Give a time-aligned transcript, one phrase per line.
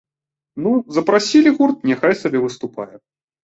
[0.67, 2.93] Ну, запрасілі гурт, няхай сабе выступае.